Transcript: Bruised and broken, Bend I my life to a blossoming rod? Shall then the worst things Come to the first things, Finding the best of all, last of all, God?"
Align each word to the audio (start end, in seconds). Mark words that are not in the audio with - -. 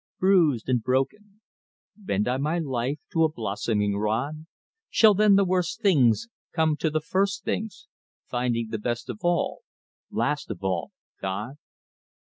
Bruised 0.19 0.67
and 0.67 0.81
broken, 0.81 1.41
Bend 1.95 2.27
I 2.27 2.37
my 2.37 2.57
life 2.57 2.97
to 3.13 3.23
a 3.23 3.31
blossoming 3.31 3.95
rod? 3.95 4.47
Shall 4.89 5.13
then 5.13 5.35
the 5.35 5.45
worst 5.45 5.81
things 5.83 6.27
Come 6.53 6.75
to 6.77 6.89
the 6.89 7.01
first 7.01 7.43
things, 7.43 7.87
Finding 8.25 8.69
the 8.69 8.79
best 8.79 9.11
of 9.11 9.19
all, 9.21 9.61
last 10.09 10.49
of 10.49 10.63
all, 10.63 10.91
God?" 11.21 11.57